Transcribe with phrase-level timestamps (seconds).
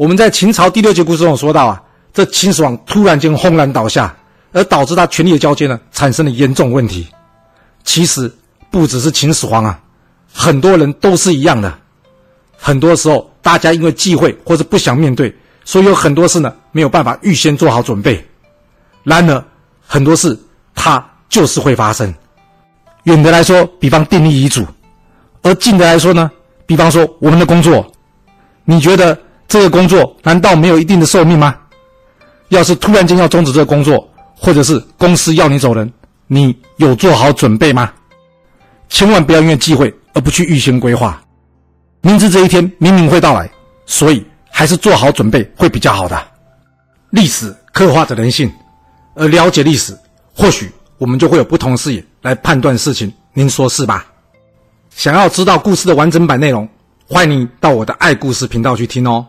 [0.00, 1.82] 我们在秦朝第六节故事中说到啊，
[2.14, 4.16] 这秦始皇突然间轰然倒下，
[4.50, 7.06] 而导致他权力的交接呢产生了严重问题。
[7.84, 8.34] 其实
[8.70, 9.78] 不只是秦始皇啊，
[10.32, 11.70] 很多人都是一样的。
[12.56, 15.30] 很多时候，大家因为忌讳或者不想面对，
[15.66, 18.26] 所以有很多事呢没有办法预先做好准备。
[19.04, 19.44] 然而，
[19.86, 20.34] 很多事
[20.74, 22.10] 它就是会发生。
[23.02, 24.62] 远的来说，比方订立遗嘱；
[25.42, 26.30] 而近的来说呢，
[26.64, 27.86] 比方说我们的工作。
[28.64, 29.18] 你觉得
[29.50, 31.56] 这个工作难道没有一定的寿命吗？
[32.50, 35.92] 要是突然间要终止这个工作，或者是公司要你走人，
[36.28, 37.92] 你有做好准备吗？
[38.88, 41.20] 千万不要因为忌讳而不去预先规划。
[42.00, 43.50] 明知这一天明明会到来，
[43.86, 46.16] 所以还是做好准备会比较好的。
[47.10, 48.48] 历史刻画着人性，
[49.16, 49.98] 而了解历史，
[50.32, 53.12] 或许我们就会有不同视野来判断事情。
[53.34, 54.06] 您说是吧？
[54.94, 56.68] 想要知道故事的完整版内容，
[57.08, 59.26] 欢迎你到我的爱故事频道去听哦。